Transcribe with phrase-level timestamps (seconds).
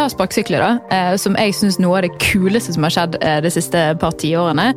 [0.00, 3.82] ta sparkesykler, da, som jeg syns noe av det kuleste som har skjedd de siste
[4.00, 4.70] par tiårene.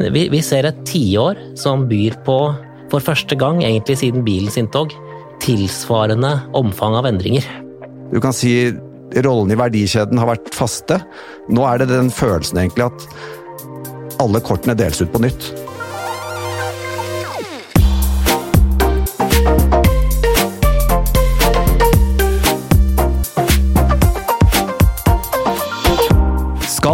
[0.00, 2.38] Vi, vi ser et tiår som byr på,
[2.92, 4.94] for første gang egentlig siden bilens inntog,
[5.42, 7.46] tilsvarende omfang av endringer.
[8.10, 8.70] Du kan si
[9.24, 11.00] rollene i verdikjeden har vært faste.
[11.50, 13.06] Nå er det den følelsen egentlig at
[14.22, 15.50] alle kortene deles ut på nytt.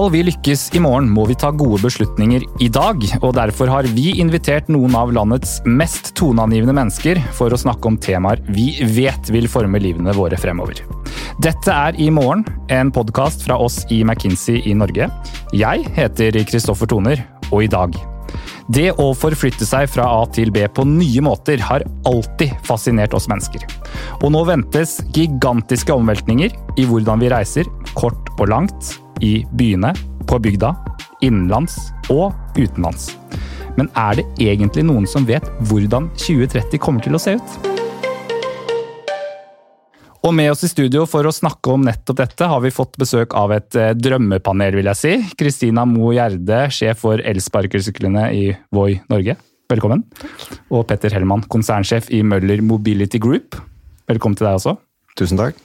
[0.06, 3.02] Skal vi lykkes i morgen, må vi ta gode beslutninger i dag.
[3.26, 7.96] og Derfor har vi invitert noen av landets mest toneangivende mennesker for å snakke om
[7.98, 10.78] temaer vi vet vil forme livene våre fremover.
[11.42, 15.08] Dette er I morgen, en podkast fra oss i McKinsey i Norge.
[15.50, 17.98] Jeg heter Kristoffer Toner, og i dag
[18.70, 23.26] det å forflytte seg fra A til B på nye måter har alltid fascinert oss
[23.30, 23.66] mennesker.
[24.20, 29.92] Og nå ventes gigantiske omveltninger i hvordan vi reiser, kort og langt, i byene,
[30.26, 30.74] på bygda,
[31.24, 31.78] innenlands
[32.12, 33.12] og utenlands.
[33.76, 37.72] Men er det egentlig noen som vet hvordan 2030 kommer til å se ut?
[40.26, 43.36] Og med oss i studio for å snakke om nettopp dette, har vi fått besøk
[43.38, 45.12] av et eh, drømmepanel, vil jeg si.
[45.38, 49.36] Kristina Mo Gjerde, sjef for elsparkesyklene i Voi Norge.
[49.70, 50.02] Velkommen.
[50.74, 53.54] Og Petter Hellmann, konsernsjef i Møller Mobility Group.
[54.10, 54.74] Velkommen til deg også.
[55.18, 55.62] Tusen takk.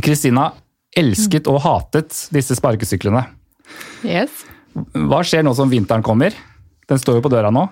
[0.00, 0.50] Kristina,
[0.96, 3.24] elsket og hatet disse sparkesyklene.
[4.06, 4.44] Yes.
[4.94, 6.36] Hva skjer nå som vinteren kommer?
[6.88, 7.66] Den står jo på døra nå.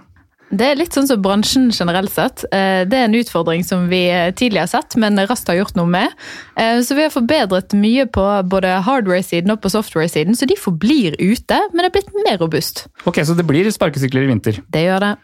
[0.46, 2.44] Det er litt sånn som bransjen generelt sett.
[2.54, 4.04] Eh, det er en utfordring som vi
[4.38, 6.12] tidligere har sett, men raskt har gjort noe med.
[6.54, 11.18] Eh, så vi har forbedret mye på både hardware-siden og på software-siden, så de forblir
[11.18, 12.84] ute, men det er blitt mer robust.
[13.10, 14.62] Ok, Så det blir sparkesykler i vinter?
[14.70, 15.14] Det gjør det.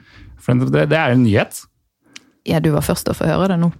[0.42, 1.62] For det, det er en nyhet?
[2.48, 3.70] Ja, du var først til å få høre det nå.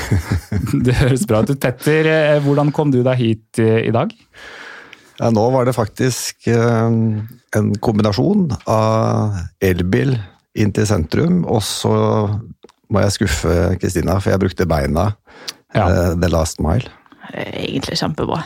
[0.86, 1.54] det høres bra ut.
[1.60, 4.12] Petter, eh, hvordan kom du deg hit eh, i dag?
[5.18, 6.90] Ja, nå var det faktisk eh,
[7.58, 10.18] en kombinasjon av elbil
[10.58, 11.94] inn til sentrum, og så
[12.92, 15.10] må jeg skuffe Kristina, for jeg brukte beina
[15.76, 15.88] ja.
[16.16, 16.88] the last mile.
[17.32, 18.42] Egentlig kjempebra.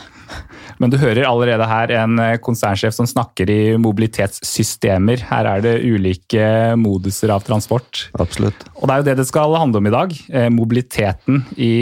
[0.81, 5.25] Men du hører allerede her en eh, konsernsjef som snakker i mobilitetssystemer.
[5.29, 6.45] Her er det ulike
[6.79, 8.07] moduser av transport.
[8.19, 8.65] Absolutt.
[8.79, 10.15] Og det er jo det det skal handle om i dag.
[10.33, 11.73] Eh, mobiliteten i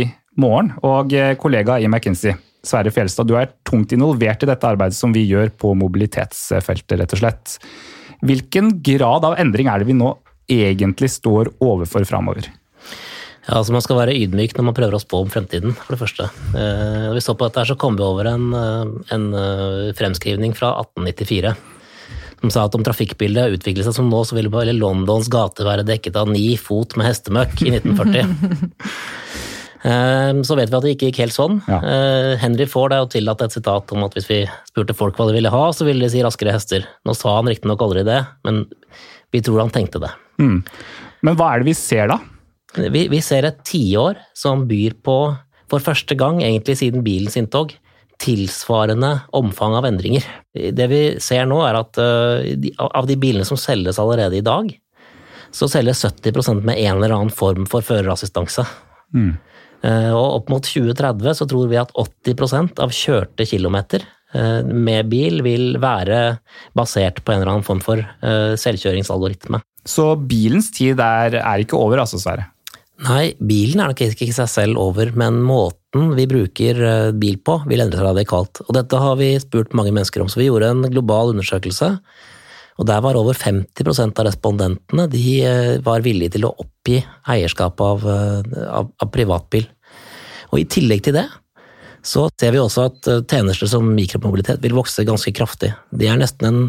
[0.41, 0.73] morgen.
[0.87, 2.35] Og eh, kollega i McKinsey,
[2.65, 7.15] Sverre Fjelstad, du er tungt involvert i dette arbeidet som vi gjør på mobilitetsfeltet, rett
[7.17, 7.57] og slett.
[8.21, 10.13] Hvilken grad av endring er det vi nå
[10.51, 12.51] egentlig står overfor framover?
[13.51, 15.99] Ja, altså Man skal være ydmyk når man prøver å spå om fremtiden, for det
[15.99, 16.29] første.
[16.55, 19.91] Eh, når vi så på dette, her, så kom vi over en, eh, en eh,
[19.97, 21.51] fremskrivning fra 1894
[22.41, 25.83] som sa at om trafikkbildet utviklet seg som nå, så ville bare Londons gater være
[25.85, 28.31] dekket av ni fot med hestemøkk i 1940.
[29.81, 31.55] Så vet vi at det ikke gikk helt sånn.
[31.65, 31.79] Ja.
[32.37, 34.37] Henry Ford er jo tillatt et sitat om at hvis vi
[34.69, 36.85] spurte folk hva de ville ha, så ville de si raskere hester.
[37.05, 38.67] Nå sa han riktignok aldri det, men
[39.33, 40.11] vi tror han tenkte det.
[40.41, 40.59] Mm.
[41.25, 42.19] Men hva er det vi ser da?
[42.77, 45.17] Vi, vi ser et tiår som byr på,
[45.71, 47.73] for første gang egentlig siden bilens inntog,
[48.21, 50.25] tilsvarende omfang av endringer.
[50.53, 54.69] Det vi ser nå, er at uh, av de bilene som selges allerede i dag,
[55.51, 58.65] så selges 70% med en eller annen form for førerassistanse.
[59.15, 59.33] Mm.
[59.81, 64.05] Uh, og opp mot 2030 så tror vi at 80% av kjørte kilometer
[64.35, 66.21] uh, med bil vil være
[66.77, 69.63] basert på en eller annen form for selvkjøringsalgoritme.
[69.87, 72.51] Så bilens tid er, er ikke over, altså, Sverre?
[73.01, 77.57] Nei, bilen er nok ikke seg selv over, men måten vi bruker eh, bil på
[77.65, 78.61] vil endre seg radikalt.
[78.67, 81.95] Og dette har vi spurt mange mennesker om, så vi gjorde en global undersøkelse.
[82.77, 86.99] Og der var over 50% av respondentene de eh, var villige til å oppgi
[87.33, 89.65] eierskap av, eh, av, av privatbil.
[90.51, 91.25] Og i tillegg til det
[92.05, 95.69] så ser vi også at tjenester som mikromobilitet vil vokse ganske kraftig.
[95.93, 96.63] De er nesten en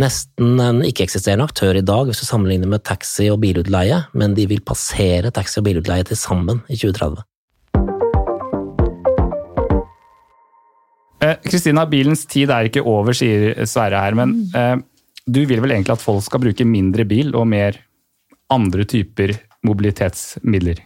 [0.00, 4.46] nesten en ikke-eksisterende aktør i dag hvis du sammenligner med taxi og bilutleie, men de
[4.50, 7.24] vil passere taxi og bilutleie til sammen i 2030.
[11.20, 14.16] Eh, Kristina, eh, bilens tid er ikke over, sier Sverre her.
[14.16, 14.76] Men eh,
[15.28, 17.76] du vil vel egentlig at folk skal bruke mindre bil og mer
[18.50, 19.36] andre typer
[19.66, 20.80] mobilitetsmidler?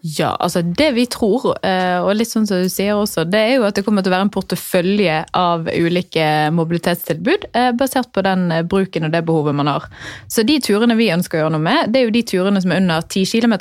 [0.00, 3.58] Ja, altså det vi tror, eh, og litt sånn som du sier også, det er
[3.58, 6.24] jo at det kommer til å være en portefølje av ulike
[6.56, 9.90] mobilitetstilbud eh, basert på den eh, bruken og det behovet man har.
[10.24, 12.72] Så de turene vi ønsker å gjøre noe med, det er jo de turene som
[12.72, 13.58] er under 10 km.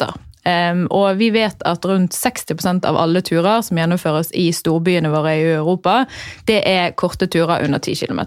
[0.49, 5.33] Um, og vi vet at rundt 60% av alle turer som gjennomføres i storbyene våre
[5.37, 6.03] i Europa,
[6.49, 8.21] det er korte turer under 10 km.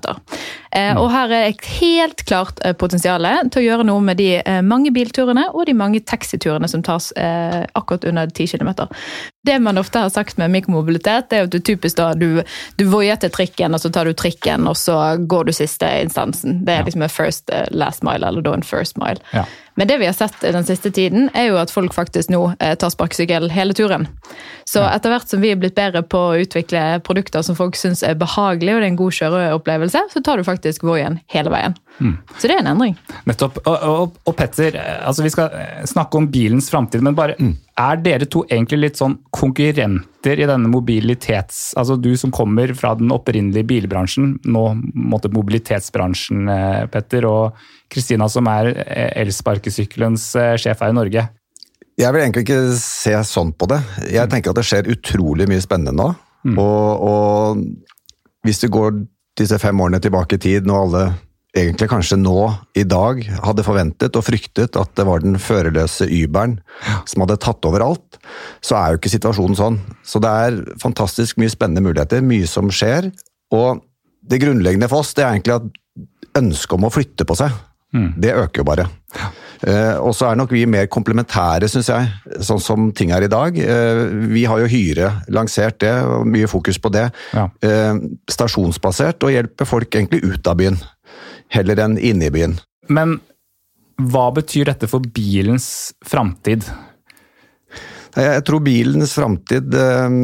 [0.72, 4.28] Uh, og her er et helt klart uh, potensial til å gjøre noe med de
[4.40, 8.70] uh, mange bilturene og de mange taxiturene som tas akkurat under 10 km.
[9.46, 12.42] Det man ofte har sagt med mikromobilitet, er at du typisk da du,
[12.78, 16.62] du voier til trikken, og så tar du trikken, og så går du siste instansen.
[16.66, 19.20] Det er liksom en first last mile, eller da en first mile.
[19.34, 19.44] Ja.
[19.74, 22.74] Men det vi har sett den siste tiden, er jo at folk faktisk nå eh,
[22.76, 24.08] tar sparkesykkel hele turen.
[24.72, 28.00] Så etter hvert som vi er blitt bedre på å utvikle produkter som folk syns
[28.06, 31.74] er behagelige, og det er en god kjøreopplevelse, så tar du faktisk Voien hele veien.
[31.98, 32.14] Mm.
[32.38, 32.94] Så det er en endring.
[33.28, 33.60] Nettopp.
[33.66, 35.52] Og, og, og Petter, altså vi skal
[35.88, 37.52] snakke om bilens framtid, men bare mm.
[37.84, 41.60] er dere to egentlig litt sånn konkurrenter i denne mobilitets...
[41.76, 44.64] Altså du som kommer fra den opprinnelige bilbransjen, nå
[44.94, 47.60] måtte mobilitetsbransjen, eh, Petter, og
[47.92, 51.28] Kristina som er eh, elsparkesykkelens eh, sjef her i Norge.
[52.00, 53.80] Jeg vil egentlig ikke se sånn på det.
[54.10, 56.12] Jeg tenker at det skjer utrolig mye spennende nå.
[56.48, 56.56] Mm.
[56.58, 58.96] Og, og hvis du går
[59.38, 61.04] disse fem årene tilbake i tid, når alle
[61.56, 62.36] egentlig kanskje nå,
[62.80, 66.56] i dag, hadde forventet og fryktet at det var den førerløse Uberen
[67.08, 68.18] som hadde tatt over alt,
[68.64, 69.78] så er jo ikke situasjonen sånn.
[70.06, 73.10] Så det er fantastisk mye spennende muligheter, mye som skjer.
[73.52, 73.84] Og
[74.24, 77.52] det grunnleggende for oss det er egentlig at ønsket om å flytte på seg,
[77.92, 78.10] mm.
[78.22, 78.88] det øker jo bare.
[79.62, 82.08] Uh, og så er nok vi mer komplementære, syns jeg,
[82.42, 83.56] sånn som ting er i dag.
[83.56, 87.08] Uh, vi har jo Hyre lansert det, og mye fokus på det.
[87.36, 87.46] Ja.
[87.62, 90.80] Uh, stasjonsbasert, og hjelper folk egentlig ut av byen
[91.52, 92.56] heller enn inne i byen.
[92.92, 93.18] Men
[94.02, 96.64] hva betyr dette for bilens framtid?
[98.12, 100.16] Jeg tror bilens framtid eh,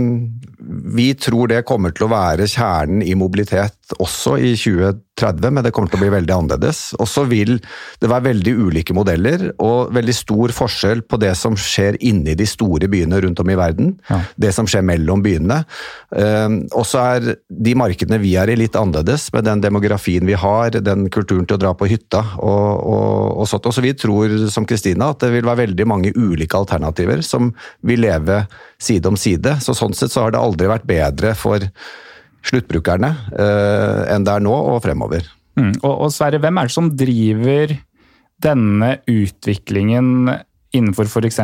[0.58, 5.50] Vi tror det kommer til å være kjernen i mobilitet også i 2030.
[5.55, 6.81] men det kommer til å bli veldig annerledes.
[6.99, 7.56] Og så vil
[8.02, 12.46] det være veldig ulike modeller og veldig stor forskjell på det som skjer inni de
[12.46, 13.94] store byene rundt om i verden.
[14.10, 14.20] Ja.
[14.37, 15.62] Det som skjer mellom byene.
[16.16, 20.37] Ehm, og så er de markedene vi er i litt annerledes, med den demografien vi
[20.38, 23.70] har, den kulturen til å dra på hytta og, og, og sånt.
[23.70, 27.52] Og så vi tror, som Kristina, at det vil være veldig mange ulike alternativer som
[27.87, 28.44] vil leve
[28.83, 29.59] side om side.
[29.65, 31.65] Så sånn sett så har det aldri vært bedre for
[32.49, 35.27] sluttbrukerne eh, enn det er nå og fremover.
[35.59, 35.75] Mm.
[35.83, 37.75] Og, og Sverre, hvem er det som driver
[38.43, 40.31] denne utviklingen
[40.77, 41.41] innenfor f.eks.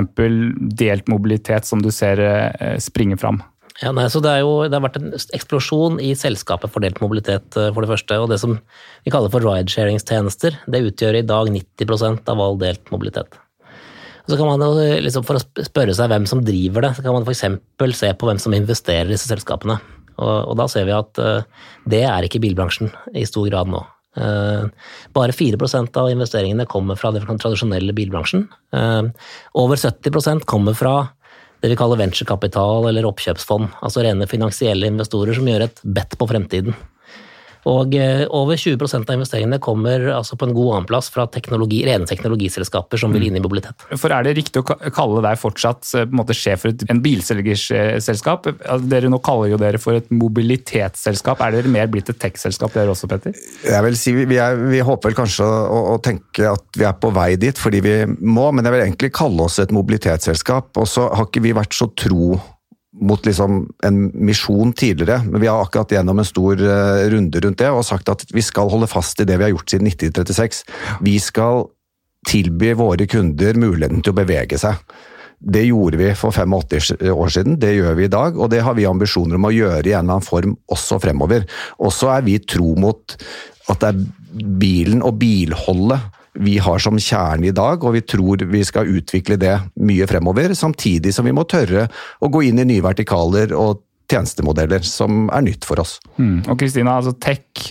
[0.79, 3.43] delt mobilitet, som du ser eh, springe fram?
[3.83, 7.49] Ja, nei, så det, jo, det, har vært en eksplosjon i selskapet for delt mobilitet,
[7.59, 8.21] eh, for det første.
[8.23, 8.55] Og det som
[9.03, 13.41] vi kaller for ridesharingstjenester, det utgjør i dag 90% av all delt mobilitet.
[14.25, 14.73] Så kan man jo,
[15.05, 17.45] liksom, For å spørre seg hvem som driver det, så kan man f.eks.
[17.99, 19.77] se på hvem som investerer i disse selskapene.
[20.15, 23.83] Og, og da ser vi at uh, det er ikke bilbransjen i stor grad nå.
[24.15, 24.71] Uh,
[25.17, 28.47] bare 4 av investeringene kommer fra den tradisjonelle bilbransjen.
[28.73, 29.11] Uh,
[29.59, 30.97] over 70% kommer fra
[31.61, 33.81] det vi kaller venturekapital eller oppkjøpsfond.
[33.85, 36.77] Altså rene finansielle investorer som gjør et bet på fremtiden.
[37.71, 42.09] Og eh, over 20% av investeringene kommer altså på en god annenplass fra teknologi, rene
[42.09, 43.87] teknologiselskaper som vil inn i mobilitet.
[43.97, 46.85] For Er det riktig å kalle deg fortsatt eh, på en måte sjef for et,
[46.93, 48.51] en bilselgerselskap?
[48.85, 51.41] Dere nå kaller jo dere for et mobilitetsselskap.
[51.41, 53.37] Er dere mer blitt et tech-selskap dere også, Petter?
[53.65, 56.97] Jeg vil si, vi, er, vi håper vel kanskje å, å, tenke at vi er
[57.01, 60.75] på vei dit fordi vi må, men jeg vil egentlig kalle oss et mobilitetsselskap.
[60.81, 62.35] Og så har ikke vi vært så tro
[63.01, 67.59] mot liksom en misjon tidligere, men vi har akkurat gjennom en stor uh, runde rundt
[67.59, 70.63] det og sagt at vi skal holde fast i det vi har gjort siden 1936.
[71.03, 71.67] Vi skal
[72.29, 74.79] tilby våre kunder muligheten til å bevege seg.
[75.45, 78.77] Det gjorde vi for 85 år siden, det gjør vi i dag, og det har
[78.79, 81.45] vi ambisjoner om å gjøre i en eller annen form også fremover.
[81.83, 83.17] Og så er vi tro mot
[83.69, 88.43] at det er bilen og bilholdet vi har som kjerne i dag, og vi tror
[88.51, 89.55] vi skal utvikle det
[89.87, 90.55] mye fremover.
[90.59, 91.87] Samtidig som vi må tørre
[92.21, 95.99] å gå inn i nye vertikaler og tjenestemodeller som er nytt for oss.
[96.19, 96.43] Mm.
[96.49, 97.71] Og Kristina, altså tech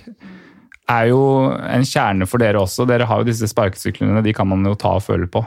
[0.91, 2.87] er jo en kjerne for dere også.
[2.89, 5.43] Dere har jo disse sparkesyklene, de kan man jo ta og føle på.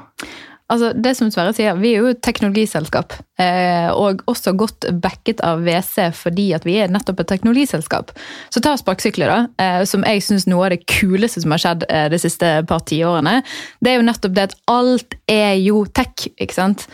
[0.67, 5.41] Altså, det som Sverre sier, Vi er jo et teknologiselskap, eh, og også godt backet
[5.47, 8.11] av WC fordi at vi er nettopp et teknologiselskap.
[8.51, 11.85] Så ta sparkesykler, da, eh, som jeg syns noe av det kuleste som har skjedd
[11.89, 13.45] eh, de siste par tiårene.
[13.81, 16.87] Det er jo nettopp det at alt er jo tech, ikke sant.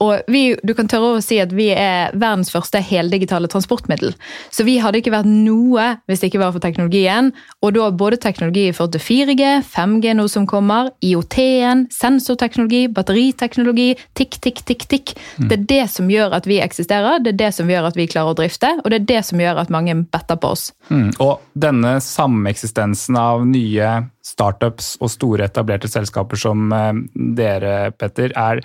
[0.00, 4.14] Og vi, du kan tørre å si at vi er verdens første heldigitale transportmiddel.
[4.50, 7.32] Så vi hadde ikke vært noe hvis det ikke var for teknologien.
[7.62, 13.92] Og da både teknologi i forhold til 4G, 5G, noe som kommer, IOT-en, sensorteknologi batteriteknologi,
[14.18, 15.14] tikk, tikk, tikk, tikk.
[15.38, 15.48] Mm.
[15.48, 18.08] Det er det som gjør at vi eksisterer, det er det som gjør at vi
[18.10, 20.70] klarer å drifte, og det er det som gjør at mange better på oss.
[20.90, 21.10] Mm.
[21.24, 23.92] Og denne sameksistensen av nye
[24.24, 27.04] startups og store etablerte selskaper som eh,
[27.38, 28.62] dere, Petter, er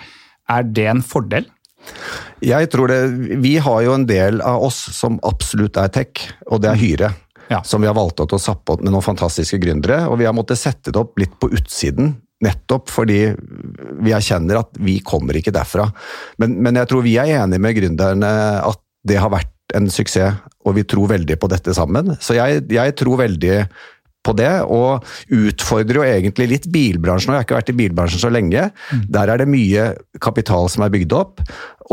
[0.47, 1.43] Er det en fordel?
[2.39, 2.99] Jeg tror det,
[3.43, 7.09] Vi har jo en del av oss som absolutt er tech, og det er Hyre.
[7.47, 7.61] Ja.
[7.63, 10.01] Som vi har valgt å sappe opp med noen fantastiske gründere.
[10.11, 13.21] Og vi har måttet sette det opp litt på utsiden, nettopp fordi
[14.03, 15.87] vi erkjenner at vi kommer ikke derfra.
[16.41, 20.39] Men, men jeg tror vi er enige med gründerne at det har vært en suksess,
[20.67, 22.13] og vi tror veldig på dette sammen.
[22.23, 23.61] Så jeg, jeg tror veldig
[24.27, 27.31] på det, og utfordrer jo egentlig litt bilbransjen.
[27.31, 28.69] og Jeg har ikke vært i bilbransjen så lenge.
[29.07, 29.89] Der er det mye
[30.23, 31.43] kapital som er bygd opp,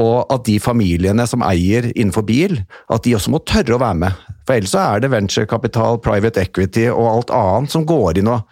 [0.01, 2.59] og at de familiene som eier innenfor bil,
[2.91, 4.25] at de også må tørre å være med.
[4.45, 8.43] For ellers så er det venturekapital, private equity og alt annet som går inn og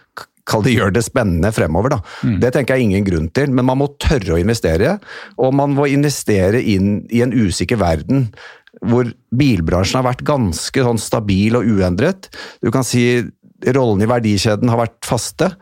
[0.48, 1.96] kall det gjør det spennende fremover.
[1.96, 2.00] Da.
[2.42, 4.96] Det tenker jeg ingen grunn til, men man må tørre å investere.
[5.38, 8.28] Og man må investere inn i en usikker verden
[8.88, 9.06] hvor
[9.36, 12.30] bilbransjen har vært ganske sånn stabil og uendret.
[12.64, 13.04] Du kan si
[13.62, 15.52] rollene i verdikjeden har vært faste.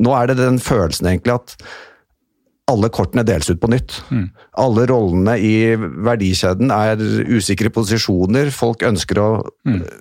[0.00, 1.56] Nå er det den følelsen egentlig at
[2.70, 3.98] alle kortene deles ut på nytt.
[4.60, 7.00] Alle rollene i verdikjeden er
[7.34, 8.50] usikre posisjoner.
[8.54, 9.28] Folk ønsker å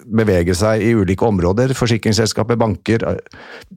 [0.05, 1.73] bevege seg i ulike områder.
[1.77, 3.05] Forsikringsselskaper, banker,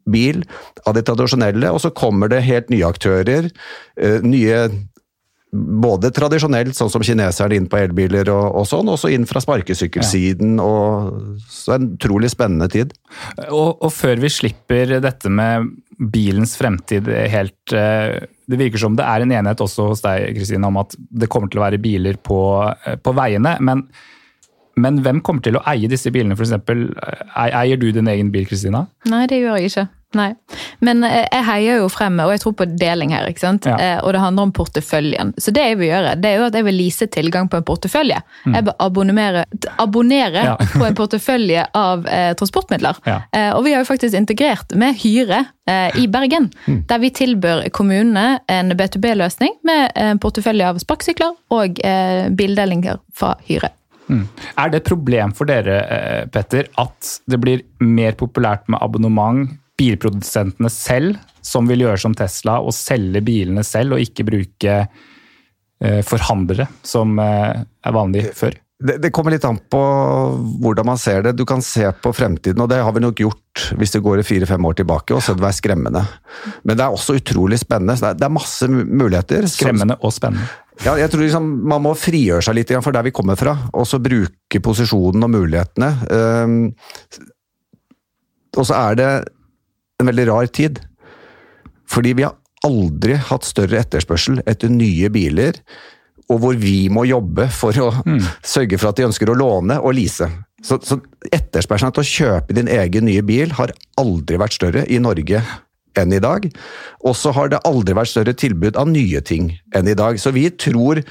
[0.06, 0.42] bil.
[0.86, 1.72] Av det tradisjonelle.
[1.72, 3.50] Og så kommer det helt nye aktører.
[3.96, 4.68] eh, Nye
[5.52, 10.56] både tradisjonelt, sånn som kineserne inn på elbiler og, og sånn, også inn fra sparkesykkelsiden.
[10.62, 12.94] og Så en utrolig spennende tid.
[13.50, 15.68] Og, og før vi slipper dette med
[16.12, 20.66] bilens fremtid helt eh, Det virker som det er en enighet også hos deg Kristine,
[20.66, 22.40] om at det kommer til å være biler på,
[22.72, 23.58] eh, på veiene.
[23.60, 23.84] Men,
[24.80, 26.56] men hvem kommer til å eie disse bilene, f.eks.?
[27.36, 28.86] Eier du din egen bil, Kristina?
[29.12, 29.90] Nei, det gjør jeg ikke.
[30.14, 30.34] Nei.
[30.84, 33.26] Men eh, jeg heier jo frem, og jeg tror på deling her.
[33.30, 33.66] ikke sant?
[33.66, 33.76] Ja.
[33.80, 35.32] Eh, Og det handler om porteføljen.
[35.40, 37.64] Så det jeg vil gjøre, det er jo at jeg vil lease tilgang på en
[37.64, 38.20] portefølje.
[38.46, 39.44] Jeg vil abonnere,
[39.78, 40.46] abonnere Mm.
[40.46, 40.56] Ja.
[40.80, 42.96] på en portefølje av eh, transportmidler.
[43.06, 43.20] Ja.
[43.32, 46.50] Eh, og vi har jo faktisk integrert med Hyre eh, i Bergen.
[46.66, 46.82] Mm.
[46.88, 53.34] Der vi tilbør kommunene en B2B-løsning med en portefølje av sparkesykler og eh, bildelinger fra
[53.48, 53.70] Hyre.
[54.12, 59.46] Er det et problem for dere, eh, Petter, at det blir mer populært med abonnement,
[59.82, 66.02] bilprodusentene selv, som vil gjøre som Tesla, og selge bilene selv, og ikke bruke eh,
[66.06, 68.56] forhandlere, som eh, er vanlig før?
[68.82, 69.80] Det, det kommer litt an på
[70.62, 71.36] hvordan man ser det.
[71.38, 74.64] Du kan se på fremtiden, og det har vi nok gjort hvis det går fire-fem
[74.66, 76.02] år tilbake, og så det være skremmende.
[76.66, 77.94] Men det er også utrolig spennende.
[78.00, 79.46] Det er, det er masse muligheter.
[79.50, 80.48] Skremmende og spennende.
[80.82, 83.86] Ja, jeg tror liksom Man må frigjøre seg litt for der vi kommer fra, og
[83.86, 85.90] så bruke posisjonen og mulighetene.
[86.16, 86.58] Ehm,
[88.56, 89.10] og så er det
[90.02, 90.82] en veldig rar tid.
[91.90, 95.58] Fordi vi har aldri hatt større etterspørsel etter nye biler,
[96.30, 97.90] og hvor vi må jobbe for å
[98.54, 100.28] sørge for at de ønsker å låne og lease.
[100.62, 101.00] Så, så
[101.34, 105.42] etterspørselen til å kjøpe din egen nye bil har aldri vært større i Norge
[105.98, 106.46] enn i dag.
[107.04, 110.20] Og så har det aldri vært større tilbud av nye ting enn i dag.
[110.20, 111.02] Så vi tror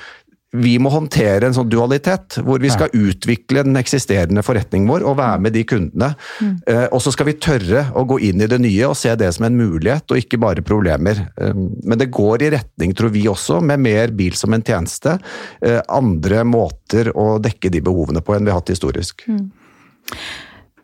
[0.52, 5.16] vi må håndtere en sånn dualitet, hvor vi skal utvikle den eksisterende forretningen vår og
[5.22, 6.10] være med de kundene.
[6.68, 9.30] Eh, og så skal vi tørre å gå inn i det nye og se det
[9.32, 11.24] som en mulighet, og ikke bare problemer.
[11.40, 15.16] Eh, men det går i retning, tror vi også, med mer bil som en tjeneste.
[15.64, 19.24] Eh, andre måter å dekke de behovene på enn vi har hatt historisk.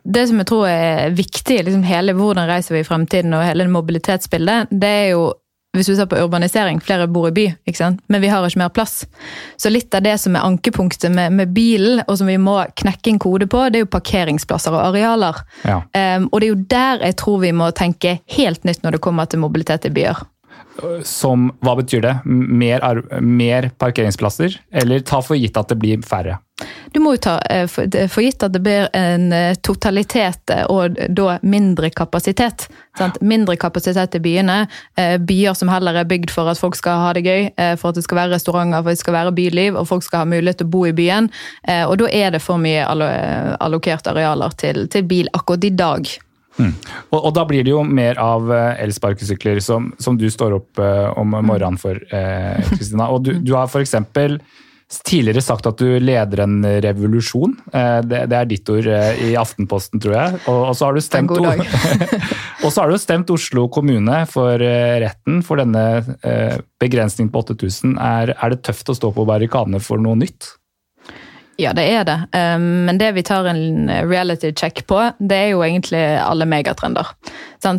[0.08, 3.68] det som jeg tror er viktig, liksom hele hvordan reiser vi i fremtiden og hele
[3.68, 5.26] mobilitetsbildet, det er jo
[5.76, 7.44] hvis du ser på urbanisering, flere bor i by,
[8.08, 9.02] men vi har ikke mer plass.
[9.60, 13.12] Så litt av det som er ankepunktet med, med bilen, og som vi må knekke
[13.12, 15.42] en kode på, det er jo parkeringsplasser og arealer.
[15.68, 15.82] Ja.
[15.92, 19.04] Um, og det er jo der jeg tror vi må tenke helt nytt når det
[19.04, 20.24] kommer til mobilitet i byer.
[21.06, 22.16] Som, hva betyr det?
[22.24, 22.84] Mer,
[23.20, 24.56] mer parkeringsplasser?
[24.72, 26.38] Eller ta for gitt at det blir færre?
[26.92, 30.64] Du må jo ta eh, for for gitt at det blir en eh, totalitet eh,
[30.66, 32.66] og da mindre kapasitet.
[32.98, 33.20] Sant?
[33.22, 34.56] Mindre kapasitet i byene.
[35.22, 37.44] Byer som heller er bygd for at folk skal ha det gøy,
[37.78, 40.24] for at det skal være restauranter, for at det skal være byliv, og folk skal
[40.24, 41.28] ha mulighet til å bo i byen.
[41.86, 43.06] Og da er det for mye allo-
[43.62, 46.10] allokerte arealer til, til bil akkurat i dag.
[46.58, 50.82] Og, og da blir det jo mer av elsparkesykler som, som du står opp
[51.14, 52.02] om morgenen for,
[52.72, 53.12] Kristina.
[53.14, 53.94] Og du, du har f.eks.
[54.88, 57.54] tidligere sagt at du leder en revolusjon.
[57.76, 60.38] Eh, det, det er ditt ord eh, i Aftenposten, tror jeg.
[60.48, 61.34] Og, og så har du stemt,
[62.64, 65.84] og så har du stemt Oslo kommune for eh, retten for denne
[66.80, 67.98] begrensningen på 8000.
[68.00, 70.54] Er, er det tøft å stå på barrikadene for noe nytt?
[71.60, 72.18] Ja, det er det.
[72.54, 77.06] Um, men det vi tar en reality check på, det er jo egentlig alle megatrender.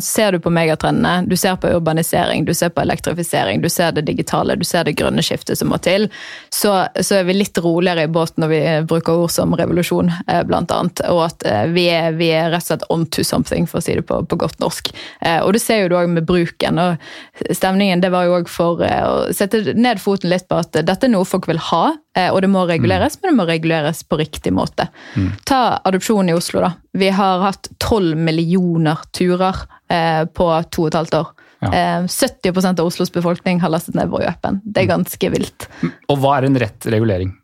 [0.04, 4.02] Ser du på megatrendene, du ser på urbanisering, du ser på elektrifisering, du ser det
[4.04, 6.10] digitale, du ser det grønne skiftet som må til,
[6.52, 8.60] så, er vi litt roligere i båten når vi
[8.90, 11.00] bruker ord som revolusjon, eh, blant annet.
[11.08, 13.86] Og at eh, vi er, vi er rett og slett on to something, for å
[13.86, 14.92] si det på, på godt norsk.
[15.24, 16.76] Eh, og det ser jo du òg med bruken.
[16.76, 21.08] og Stemningen det var jo òg for å sette ned foten litt på at dette
[21.08, 21.94] er noe folk vil ha,
[22.32, 23.20] og det må reguleres, mm.
[23.22, 24.88] men det må reguleres på riktig måte.
[25.14, 25.28] Mm.
[25.46, 26.72] Ta adopsjon i Oslo, da.
[26.92, 31.30] Vi har hatt tolv millioner turer eh, på to og et halvt år.
[31.60, 31.70] Ja.
[31.70, 34.62] Eh, 70% av Oslos befolkning har lastet ned Brøyøpen.
[34.64, 34.94] Det er mm.
[34.94, 35.68] ganske vilt.
[36.08, 37.34] Og hva er en rett regulering?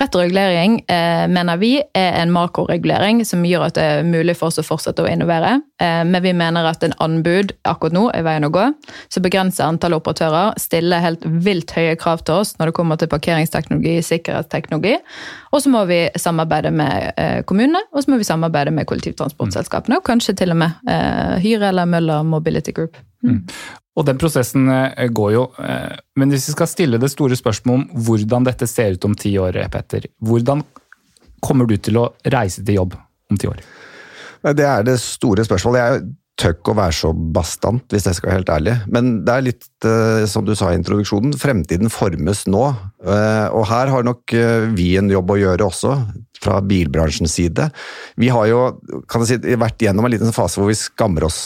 [0.00, 4.50] Rett regulering eh, mener vi er en makroregulering som gjør at det er mulig for
[4.50, 5.60] oss å fortsette å innovere.
[5.78, 8.64] Eh, men vi mener at en anbud akkurat nå er veien å gå.
[9.12, 13.12] Så begrenser antallet operatører, stiller helt vilt høye krav til oss når det kommer til
[13.12, 14.96] parkeringsteknologi, sikkerhetsteknologi.
[15.52, 20.00] Og så må vi samarbeide med eh, kommunene, og så må vi samarbeide med kollektivtransportselskapene.
[20.00, 22.98] Og kanskje til og med eh, Hyre eller Møller Mobility Group.
[23.22, 23.44] Mm.
[23.98, 25.44] Og den prosessen eh, går jo.
[25.60, 29.16] Eh, men hvis vi skal stille det store spørsmålet om hvordan dette ser ut om
[29.18, 30.08] ti år, Petter.
[30.24, 30.64] Hvordan
[31.42, 33.62] kommer du til å reise til jobb om ti år?
[34.42, 35.82] Det er det store spørsmålet.
[35.82, 36.04] Jeg
[36.40, 38.76] tør ikke å være så bastant, hvis jeg skal være helt ærlig.
[38.94, 42.62] Men det er litt eh, som du sa i introduksjonen, fremtiden formes nå.
[43.02, 44.32] Og her har nok
[44.72, 45.98] vi en jobb å gjøre også,
[46.42, 47.68] fra bilbransjens side.
[48.18, 48.62] Vi har jo
[49.10, 51.42] kan jeg si, vært gjennom en liten fase hvor vi skammer oss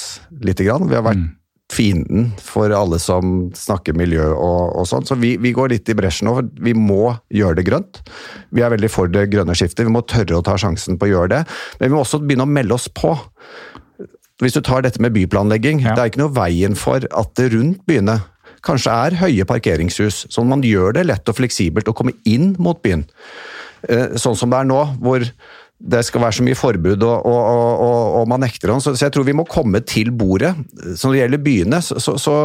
[0.46, 0.62] litt.
[0.62, 1.34] Vi har vært mm
[1.72, 5.06] fienden for alle som snakker miljø og, og sånn.
[5.08, 6.36] Så vi, vi, går litt i bresjen nå.
[6.62, 8.02] Vi må gjøre det grønt.
[8.54, 9.86] Vi er veldig for det grønne skiftet.
[9.86, 11.42] Vi må tørre å ta sjansen på å gjøre det.
[11.80, 13.16] Men vi må også begynne å melde oss på.
[14.42, 15.96] Hvis du tar dette med byplanlegging, ja.
[15.96, 18.20] det er ikke noe veien for at det rundt byene
[18.66, 22.80] kanskje er høye parkeringshus, sånn man gjør det lett og fleksibelt å komme inn mot
[22.82, 23.04] byen.
[23.86, 25.22] Eh, sånn som det er nå, hvor
[25.76, 27.40] det skal være så mye forbud, og, og,
[27.84, 28.80] og, og man nekter den.
[28.80, 30.54] Så, så, jeg tror vi må komme til bordet.
[30.96, 32.36] Så når det gjelder byene, så, så, så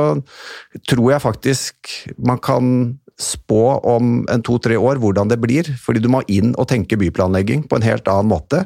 [0.92, 2.74] tror jeg faktisk man kan
[3.22, 5.68] spå om en to-tre år hvordan det blir.
[5.80, 8.66] Fordi du må inn og tenke byplanlegging på en helt annen måte.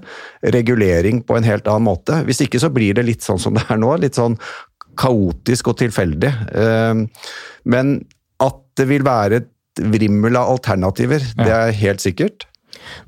[0.56, 2.24] Regulering på en helt annen måte.
[2.28, 3.92] Hvis ikke så blir det litt sånn som det er nå.
[4.02, 4.40] Litt sånn
[5.00, 6.32] kaotisk og tilfeldig.
[6.56, 7.06] Ehm,
[7.68, 7.98] men
[8.44, 9.52] at det vil være et
[9.92, 12.48] vrimmel av alternativer, det er helt sikkert.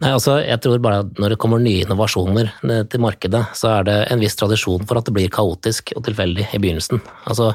[0.02, 3.78] Nei, altså, jeg tror bare at Når det kommer nye innovasjoner eh, til markedet, så
[3.78, 7.02] er det en viss tradisjon for at det blir kaotisk og tilfeldig i begynnelsen.
[7.30, 7.54] Altså,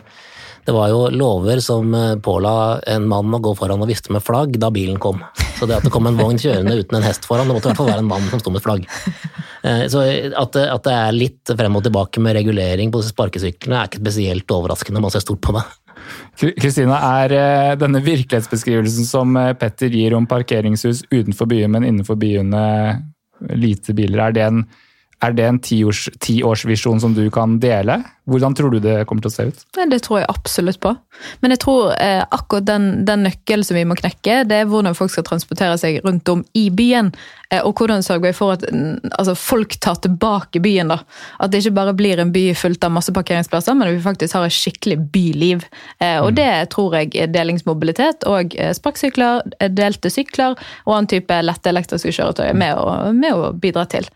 [0.64, 4.22] det var jo lover som eh, påla en mann å gå foran og vifte med
[4.22, 5.22] flagg da bilen kom.
[5.58, 7.72] Så det at det kom en vogn kjørende uten en hest foran, det måtte i
[7.72, 8.86] hvert fall være en mann som sto med flagg.
[9.62, 13.76] Eh, så at det, at det er litt frem og tilbake med regulering på sparkesyklene,
[13.78, 15.02] er ikke spesielt overraskende.
[15.02, 15.62] Man ser stort på det.
[16.58, 22.18] Kristina, er eh, denne virkelighetsbeskrivelsen som eh, Petter gir om parkeringshus utenfor byen, men innenfor
[22.18, 22.64] byene
[23.58, 24.64] lite biler, er det en
[25.22, 28.00] er det en tiårsvisjon som du kan dele?
[28.30, 29.62] Hvordan tror du det kommer til å se ut?
[29.90, 30.92] Det tror jeg absolutt på.
[31.42, 34.96] Men jeg tror eh, akkurat den, den nøkkelen som vi må knekke, det er hvordan
[34.98, 37.10] folk skal transportere seg rundt om i byen.
[37.50, 40.94] Eh, og hvordan sørger vi for at altså, folk tar tilbake byen.
[40.94, 41.00] da.
[41.42, 44.38] At det ikke bare blir en by fullt av masse parkeringsplasser, men at vi faktisk
[44.38, 45.66] har et skikkelig byliv.
[45.98, 46.38] Eh, og mm.
[46.38, 50.54] det tror jeg er delingsmobilitet og eh, sparkesykler, eh, delte sykler
[50.86, 54.06] og annen type lette elektriske kjøretøy med å, med å bidra til.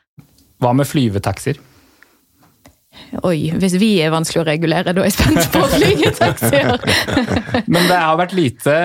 [0.62, 1.58] Hva med flyvetaxier?
[3.26, 6.72] Oi, hvis vi er vanskelig å regulere, da er jeg spent på flygetaxier.
[7.72, 8.76] Men det har vært lite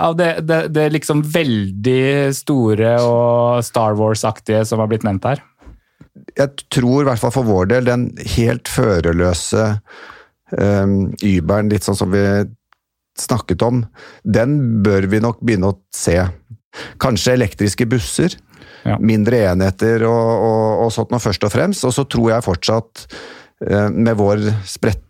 [0.00, 5.44] av det, det, det liksom veldig store og Star Wars-aktige som har blitt nevnt her?
[6.38, 9.68] Jeg tror i hvert fall for vår del den helt førerløse
[10.56, 12.24] um, Uberen, litt sånn som vi
[13.18, 13.84] snakket om,
[14.26, 16.16] den bør vi nok begynne å se.
[17.02, 18.34] Kanskje elektriske busser.
[18.84, 18.98] Ja.
[19.00, 21.86] Mindre enheter og, og, og sånt noe, først og fremst.
[21.88, 23.06] Og så tror jeg fortsatt,
[23.66, 25.04] eh, med vår spredte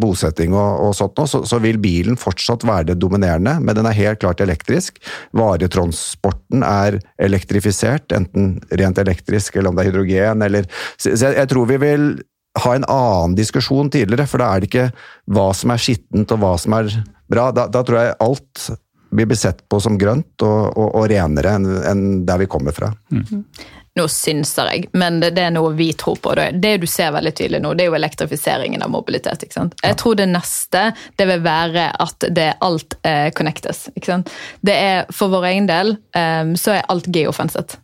[0.00, 3.86] bosetting og, og sånt noe, så, så, vil bilen fortsatt være det dominerende, men den
[3.86, 4.98] er helt klart elektrisk.
[5.38, 11.50] Varetransporten er elektrifisert, enten rent elektrisk eller om det er hydrogen eller Så jeg, jeg
[11.52, 12.12] tror vi vil
[12.60, 14.88] ha en annen diskusjon tidligere, for da er det ikke
[15.32, 16.90] hva som er skittent og hva som er
[17.32, 17.48] bra.
[17.54, 18.64] Da, da tror jeg alt
[19.12, 22.92] blir besett på som grønt og, og, og renere enn en der vi kommer fra.
[23.12, 23.44] Mm.
[23.92, 26.32] Nå synser jeg, men det, det, er noe vi tror på.
[26.38, 29.44] Det, det du ser veldig tydelig nå, det er jo elektrifiseringen av mobilitet.
[29.44, 29.76] ikke sant?
[29.84, 30.86] Jeg tror det neste
[31.20, 33.90] det vil være at det alt eh, connectes.
[33.92, 34.32] ikke sant?
[34.64, 37.76] Det er, For vår egen del eh, så er alt geofenset.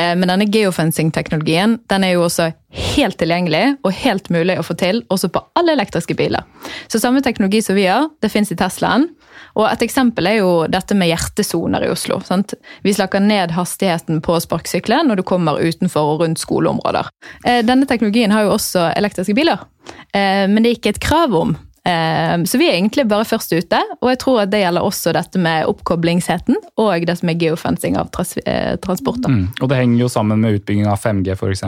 [0.00, 2.50] Eh, men denne geofencing-teknologien den er jo også
[2.96, 6.48] helt tilgjengelig og helt mulig å få til også på alle elektriske biler.
[6.88, 9.10] Så samme teknologi som vi har, det fins i Teslaen.
[9.58, 12.20] Og Et eksempel er jo dette med hjertesoner i Oslo.
[12.26, 12.54] Sant?
[12.86, 17.10] Vi slakker ned hastigheten på sparkesykler når du kommer utenfor og rundt skoleområder.
[17.44, 19.66] Eh, denne teknologien har jo også elektriske biler,
[20.14, 21.56] eh, men det er ikke et krav om.
[21.88, 25.14] Eh, så vi er egentlig bare først ute, og jeg tror at det gjelder også
[25.16, 28.36] dette med oppkoblingsheten og det som er geofencing av trans
[28.84, 29.32] transporter.
[29.32, 31.66] Mm, og det henger jo sammen med utbygging av 5G f.eks.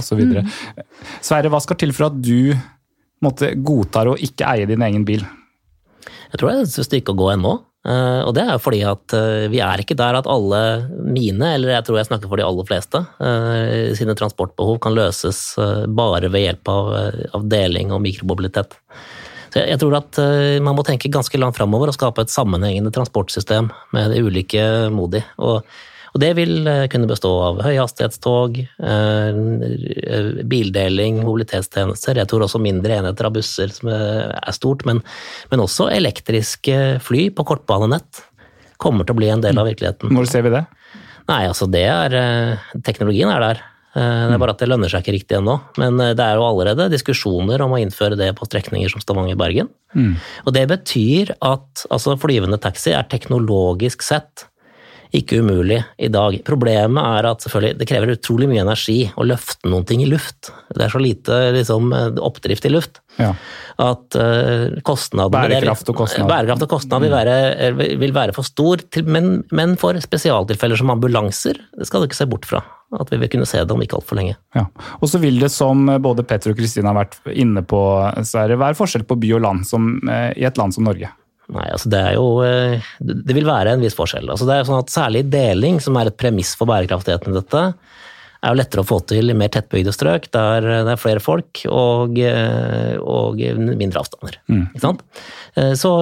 [0.00, 0.24] osv.
[0.32, 0.52] Mm.
[1.20, 2.54] Sverre, hva skal til for at du
[3.24, 5.24] måtte, godtar å ikke eie din egen bil?
[6.34, 7.54] Jeg tror det er et stykke å gå ennå.
[7.84, 10.60] Uh, og det er fordi at uh, vi er ikke der at alle
[11.04, 15.42] mine, eller jeg tror jeg snakker for de aller fleste, uh, sine transportbehov kan løses
[15.92, 16.92] bare ved hjelp av,
[17.38, 18.74] av deling og mikromobilitet.
[19.52, 20.18] Så jeg, jeg tror at
[20.64, 25.20] man må tenke ganske langt framover og skape et sammenhengende transportsystem med de ulike modi.
[25.38, 25.62] Og
[26.14, 29.38] og det vil eh, kunne bestå av høyhastighetstog, eh,
[30.46, 32.20] bildeling, mobilitetstjenester.
[32.20, 35.02] Jeg tror også mindre enheter av busser som er stort, men,
[35.50, 38.22] men også elektriske fly på kortbanenett
[38.78, 40.14] kommer til å bli en del av virkeligheten.
[40.14, 40.62] Når ser vi det?
[41.30, 43.66] Nei, altså det er eh, Teknologien er der.
[43.94, 45.52] Det er bare at det lønner seg ikke riktig ennå.
[45.78, 49.68] Men det er jo allerede diskusjoner om å innføre det på strekninger som Stavanger-Bergen.
[49.94, 50.16] Mm.
[50.42, 54.48] Og det betyr at altså, flyvende taxi er teknologisk sett
[55.14, 56.36] ikke umulig i dag.
[56.46, 60.50] Problemet er at selvfølgelig, det krever utrolig mye energi å løfte noen ting i luft.
[60.74, 61.92] Det er så lite liksom,
[62.24, 63.30] oppdrift i luft ja.
[63.82, 66.28] at uh, kostnadene Bærekraft og kostnad.
[66.30, 67.70] Bærekraft og kostnad vil være,
[68.02, 72.22] vil være for stor, til, men, men, for spesialtilfeller som ambulanser, det skal du ikke
[72.22, 72.64] se bort fra.
[72.94, 74.36] At vi vil kunne se det om ikke altfor lenge.
[74.54, 74.68] Ja.
[75.00, 77.80] Og så vil det, som både Petter og Kristine har vært inne på,
[78.26, 81.10] Sverre, være forskjell på by og land som, eh, i et land som Norge.
[81.52, 84.30] Nei, altså det er jo eh, Det vil være en viss forskjell.
[84.32, 87.64] Altså det er sånn at Særlig deling, som er et premiss for bærekraftigheten i dette,
[88.44, 91.62] er jo lettere å få til i mer tettbygde strøk der det er flere folk
[91.70, 94.36] og, eh, og mindre avstander.
[94.52, 94.66] Mm.
[94.66, 95.00] Ikke sant?
[95.56, 95.92] Eh, så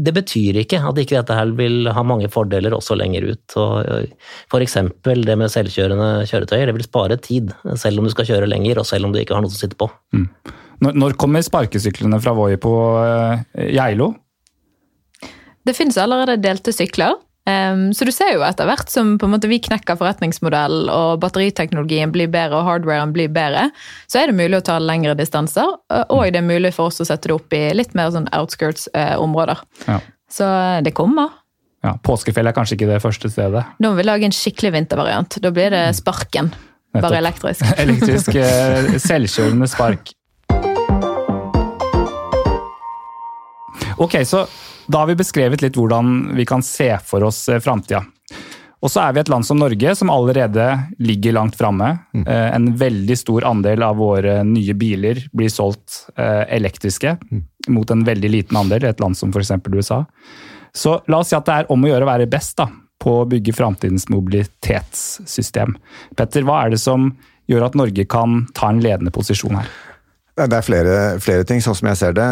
[0.00, 3.58] det betyr ikke at ikke dette her vil ha mange fordeler også lenger ut.
[4.48, 4.78] F.eks.
[5.04, 6.68] det med selvkjørende kjøretøyer.
[6.70, 9.36] Det vil spare tid, selv om du skal kjøre lenger og selv om du ikke
[9.36, 9.90] har noe som sitter på.
[10.16, 10.26] Mm.
[10.82, 12.72] Når kommer sparkesyklene fra Voi på
[13.54, 14.14] Geilo?
[15.66, 17.18] Det finnes allerede delte sykler.
[17.42, 22.60] Um, så du ser jo etter hvert som vi knekker forretningsmodell og batteriteknologien blir bedre
[22.60, 23.68] og hardwaren blir bedre,
[24.06, 25.74] så er det mulig å ta lengre distanser.
[26.14, 29.62] Og det er mulig for oss å sette det opp i litt mer sånn outskirts-områder.
[29.88, 29.98] Ja.
[30.30, 30.48] Så
[30.86, 31.34] det kommer.
[31.82, 33.64] Ja, Påskefjell er kanskje ikke det første stedet?
[33.82, 35.40] Nå må vi lage en skikkelig vintervariant.
[35.42, 36.52] Da blir det sparken.
[36.92, 37.08] Nettopp.
[37.08, 37.64] Bare elektrisk.
[37.82, 40.12] elektrisk eh, selvkjørende spark.
[44.02, 44.46] Ok, så
[44.86, 48.02] da har vi beskrevet litt hvordan vi kan se for oss eh, framtida.
[48.82, 50.64] Og så er vi et land som Norge, som allerede
[50.98, 51.92] ligger langt framme.
[52.10, 52.24] Mm.
[52.26, 57.44] Eh, en veldig stor andel av våre nye biler blir solgt eh, elektriske, mm.
[57.76, 59.54] mot en veldig liten andel i et land som f.eks.
[59.70, 60.00] USA.
[60.74, 62.66] Så la oss si at det er om å gjøre å være best da,
[62.98, 65.76] på å bygge framtidens mobilitetssystem.
[66.18, 67.12] Petter, hva er det som
[67.50, 69.70] gjør at Norge kan ta en ledende posisjon her?
[70.42, 72.28] Det er flere, flere ting, sånn som jeg ser det.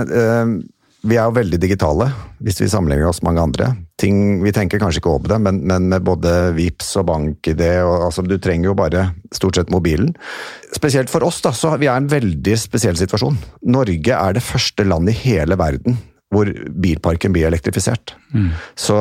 [1.01, 2.11] Vi er jo veldig digitale,
[2.45, 3.69] hvis vi sammenligner oss med mange andre.
[4.01, 8.25] Ting, vi tenker kanskje ikke over det, men, men med både VIPS og bank-ID altså,
[8.27, 10.13] Du trenger jo bare stort sett mobilen.
[10.77, 13.39] Spesielt for oss, da, så vi er en veldig spesiell situasjon.
[13.73, 15.97] Norge er det første landet i hele verden
[16.31, 16.47] hvor
[16.79, 18.15] bilparken blir elektrifisert.
[18.31, 18.53] Mm.
[18.79, 18.97] Så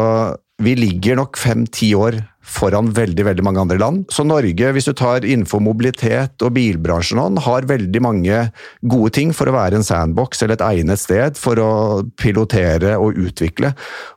[0.59, 2.19] vi ligger nok fem-ti år
[2.49, 4.05] foran veldig veldig mange andre land.
[4.11, 8.41] Så Norge, hvis du tar innenfor mobilitet og bilbransjen, har veldig mange
[8.81, 11.71] gode ting for å være en sandbox eller et egnet sted for å
[12.19, 13.73] pilotere og utvikle.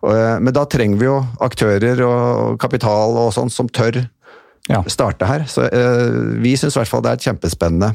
[0.09, 4.01] Eh, men da trenger vi jo aktører og kapital og sånn som tør
[4.71, 4.83] ja.
[4.91, 5.47] starte her.
[5.51, 7.95] Så eh, vi syns i hvert fall det er et kjempespennende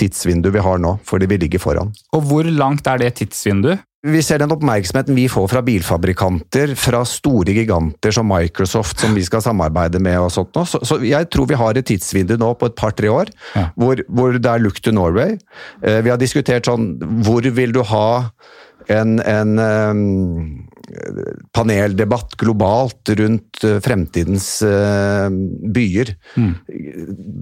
[0.00, 1.92] tidsvindu vi har nå, fordi vi ligger foran.
[2.16, 3.84] Og hvor langt er det tidsvinduet?
[4.02, 9.22] Vi ser den oppmerksomheten vi får fra bilfabrikanter, fra store giganter som Microsoft, som vi
[9.22, 10.64] skal samarbeide med og sånt nå.
[10.66, 13.68] Så, så jeg tror vi har et tidsvindu nå på et par-tre år ja.
[13.78, 15.36] hvor, hvor, det er look to Norway.
[15.86, 18.08] Eh, vi har diskutert sånn Hvor vil du ha
[18.90, 20.02] en, en um,
[21.52, 25.28] paneldebatt globalt rundt uh, fremtidens uh,
[25.74, 26.12] byer.
[26.36, 26.52] Mm.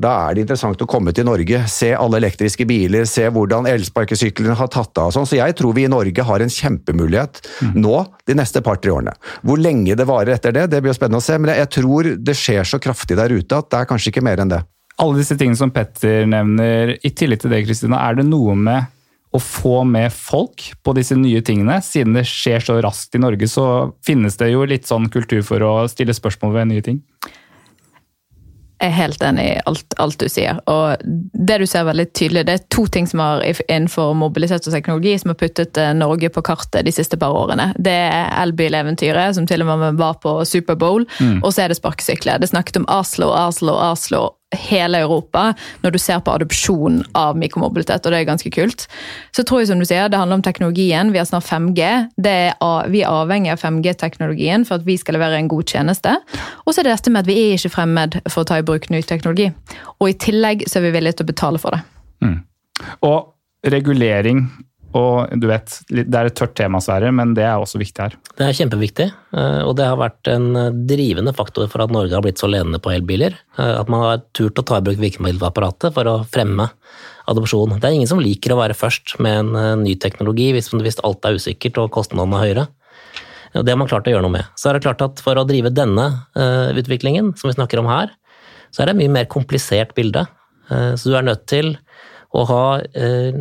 [0.00, 4.56] Da er det interessant å komme til Norge, se alle elektriske biler, se hvordan elsparkesyklene
[4.58, 5.12] har tatt av.
[5.14, 5.28] Sånn.
[5.28, 7.74] Så jeg tror vi i Norge har en kjempemulighet mm.
[7.80, 7.96] nå
[8.30, 9.14] de neste par-tre årene.
[9.46, 12.36] Hvor lenge det varer etter det, det blir spennende å se, men jeg tror det
[12.38, 14.62] skjer så kraftig der ute at det er kanskje ikke mer enn det.
[15.00, 18.90] Alle disse tingene som Petter nevner, i tillegg til det, Kristina, er det noe med
[19.30, 21.78] å få med folk på disse nye tingene.
[21.84, 23.66] Siden det skjer så raskt i Norge, så
[24.06, 27.04] finnes det jo litt sånn kultur for å stille spørsmål ved nye ting.
[28.80, 30.56] Jeg er helt enig i alt, alt, du sier.
[30.72, 34.72] Og det du ser veldig tydelig, det er to ting som har innenfor mobilitet og
[34.72, 37.74] teknologi som har puttet eh, Norge på kartet de siste par årene.
[37.76, 41.42] Det er elbileventyret, som til og med var på Superbowl, mm.
[41.44, 42.40] og så er det sparkesykler.
[42.40, 45.52] Det snakket om Aslo, Aslo, Oslo hele Europa
[45.84, 48.86] når du ser på adopsjon av mikromobilitet, og det er ganske kult.
[49.36, 51.12] Så tror jeg som du sier, det handler om teknologien.
[51.14, 51.90] Vi har snart 5G.
[52.26, 52.54] Er,
[52.90, 56.16] vi er avhengig av 5G-teknologien for at vi skal levere en god tjeneste.
[56.64, 58.66] Og så er det dette med at vi er ikke fremmed for å ta i
[58.66, 59.50] bruk ny teknologi.
[60.00, 61.84] Og i tillegg så er vi villige til å betale for det.
[62.24, 62.40] Mm.
[63.06, 64.48] Og regulering
[64.96, 68.16] og du vet, Det er et tørt tema, Sverre, men det er også viktig her.
[68.34, 69.06] Det er kjempeviktig,
[69.38, 70.48] eh, og det har vært en
[70.88, 73.36] drivende faktor for at Norge har blitt så ledende på elbiler.
[73.56, 76.70] Eh, at man har turt å ta i bruk virkemiddelapparatet for å fremme
[77.30, 77.78] adopsjon.
[77.78, 80.98] Det er ingen som liker å være først med en eh, ny teknologi hvis, hvis
[81.06, 82.66] alt er usikkert og kostnadene er høyere.
[83.50, 84.50] Det har man klart å gjøre noe med.
[84.58, 86.04] Så er det klart at for å drive denne
[86.78, 88.12] utviklingen som vi snakker om her,
[88.70, 90.22] så er det et mye mer komplisert bilde.
[90.70, 91.72] Så du er nødt til
[92.30, 92.64] å ha
[92.94, 93.34] eh,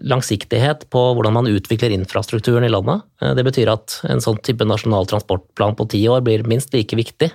[0.00, 3.04] langsiktighet på hvordan man utvikler infrastrukturen i landet.
[3.20, 6.96] Eh, det betyr at en sånn type nasjonal transportplan på ti år blir minst like
[6.96, 7.30] viktig.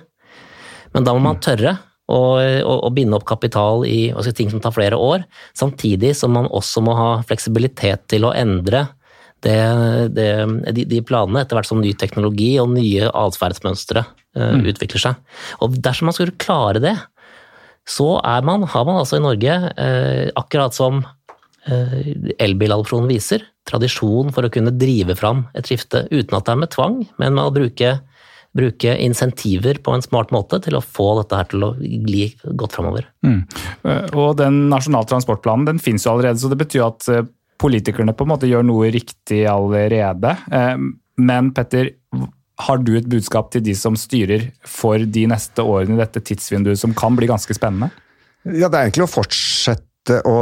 [0.96, 1.76] Men da må man tørre
[2.10, 5.22] å, å, å binde opp kapital i si, ting som tar flere år,
[5.54, 8.88] samtidig som man også må ha fleksibilitet til å endre
[9.40, 9.60] det,
[10.12, 10.30] det,
[10.74, 14.66] de, de, planene etter hvert som ny teknologi og nye atferdsmønstre uh, mm.
[14.74, 15.38] utvikler seg.
[15.64, 16.92] Og dersom man skulle klare det,
[17.90, 18.10] så
[18.46, 21.02] man, har man altså i Norge, eh, akkurat som
[21.66, 26.60] eh, elbiladopsjonen viser, tradisjon for å kunne drive fram et skifte uten at det er
[26.62, 27.96] med tvang, men med å bruke,
[28.56, 32.28] bruke insentiver på en smart måte til å få dette her til å gli
[32.62, 33.10] godt framover.
[33.26, 33.42] Mm.
[33.82, 37.10] Eh, og den nasjonale transportplanen den finnes jo allerede, så det betyr at
[37.60, 40.32] politikerne på en måte gjør noe riktig allerede.
[41.20, 41.90] Men Petter,
[42.66, 46.80] har du et budskap til de som styrer for de neste årene i dette tidsvinduet,
[46.80, 47.90] som kan bli ganske spennende?
[48.44, 50.36] Ja, Det er egentlig å fortsette å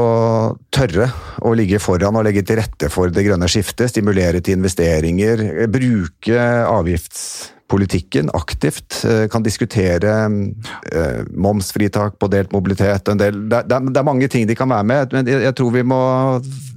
[0.71, 1.09] tørre
[1.43, 3.91] å ligge foran og legge til rette for det grønne skiftet.
[3.91, 5.43] Stimulere til investeringer.
[5.73, 9.03] Bruke avgiftspolitikken aktivt.
[9.05, 13.11] Eh, kan diskutere eh, momsfritak på delt mobilitet.
[13.19, 16.03] Del, det, er, mange ting de kan være med, men jeg tror vi må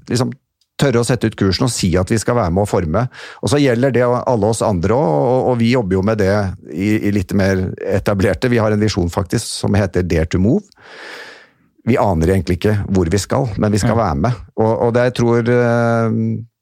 [0.10, 0.34] liksom
[0.82, 3.06] tørre å sette ut kursen og si at vi skal være med å forme.
[3.41, 6.34] Og så gjelder det alle oss andre òg, og, og, vi jobber jo med det
[6.74, 8.52] i, i litt mer etablerte.
[8.52, 10.65] Vi har en visjon faktisk som heter Dare to move.
[11.88, 14.41] Vi aner egentlig ikke hvor vi skal, men vi skal være med.
[14.60, 16.17] Og, og det jeg tror eh,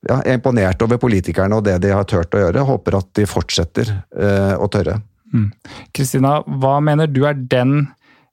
[0.08, 2.67] ja, Jeg er imponert over politikerne og det de har turt å gjøre.
[2.67, 4.99] Håper at de fortsetter eh, å tørre.
[5.34, 5.49] Mm.
[5.95, 6.60] Kristina, mm.
[6.62, 7.89] hva mener du er den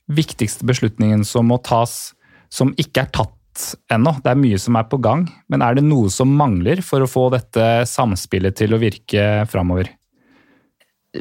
[0.07, 2.15] viktigste beslutningen som må tas
[2.53, 3.36] som ikke er tatt
[3.93, 4.17] ennå.
[4.23, 5.27] Det er mye som er på gang.
[5.53, 9.91] Men er det noe som mangler for å få dette samspillet til å virke framover?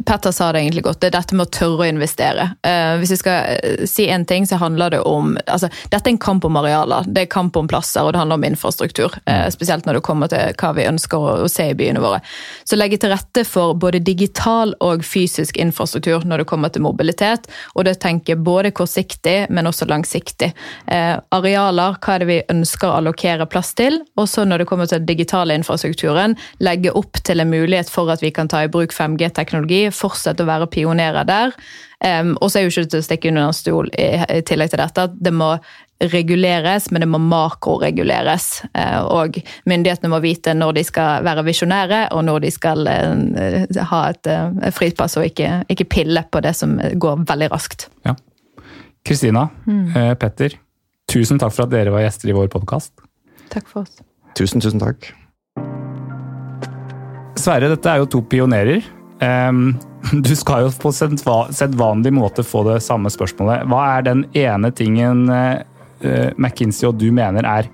[0.06, 2.48] Petter sa det egentlig godt, det er dette med å tørre å investere.
[2.66, 6.14] Uh, hvis jeg skal eh, si én ting, så handler det om altså, Dette er
[6.14, 9.14] en kamp om arealer, det er kamp om plasser og det handler om infrastruktur.
[9.30, 12.20] Uh, spesielt når det kommer til hva vi ønsker å, å, se i byene våre.
[12.68, 17.50] Så legge til rette for både digital og fysisk infrastruktur når det kommer til mobilitet.
[17.76, 20.52] Og det tenker både kortsiktig, men også langsiktig.
[20.90, 24.02] Uh, arealer, hva er det vi ønsker å allokere plass til?
[24.20, 28.12] Og så når det kommer til den digitale infrastrukturen, legge opp til en mulighet for
[28.14, 31.56] at vi kan ta i bruk 5G-teknologi fortsette å være pionerer der.
[32.06, 34.74] Um, og så er jo ikke til å stikke under en stol i, i, tillegg
[34.74, 35.54] til dette at det må
[36.12, 38.50] reguleres, men det må makroreguleres.
[38.76, 43.80] Uh, og myndighetene må vite når de skal være visjonære, og når de skal uh,
[43.92, 47.88] ha et uh, fripass og ikke, ikke, pille på det som går veldig raskt.
[48.08, 48.18] Ja.
[49.06, 50.18] Kristina, mm.
[50.18, 50.58] Petter,
[51.12, 52.96] tusen takk for at dere var gjester i vår podkast.
[53.54, 54.02] Takk for oss.
[54.36, 55.14] Tusen, tusen takk.
[57.40, 58.82] Sverre, dette er jo to pionerer.
[59.22, 59.78] Um,
[60.26, 63.68] du skal jo på sedvanlig måte få det samme spørsmålet.
[63.72, 65.62] Hva er den ene tingen uh,
[66.36, 67.70] McKinsey og du mener er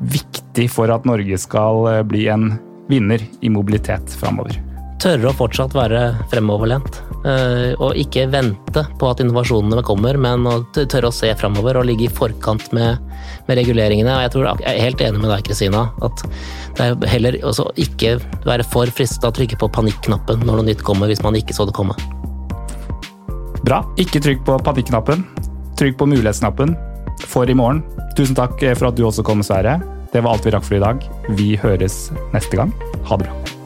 [0.00, 2.52] viktig for at Norge skal uh, bli en
[2.90, 4.69] vinner i mobilitet framover?
[5.00, 6.98] Tørre å fortsatt være fremoverlent.
[7.24, 11.86] Uh, og ikke vente på at innovasjonene kommer, men å tørre å se fremover og
[11.88, 13.00] ligge i forkant med,
[13.48, 14.12] med reguleringene.
[14.12, 15.86] Og jeg, tror, jeg er helt enig med deg, Kristina.
[16.04, 16.24] at
[16.76, 20.84] det er heller også ikke være for fristet å trykke på panikknappen når noe nytt
[20.86, 21.96] kommer, hvis man ikke så det komme.
[23.64, 23.82] Bra.
[24.00, 25.24] Ikke trykk på panikknappen.
[25.80, 26.76] Trykk på mulighetsknappen
[27.28, 27.80] for i morgen.
[28.18, 29.78] Tusen takk for at du også kom, Sverre.
[30.12, 31.08] Det var alt vi rakk for i dag.
[31.38, 32.02] Vi høres
[32.34, 32.74] neste gang.
[33.08, 33.59] Ha det bra.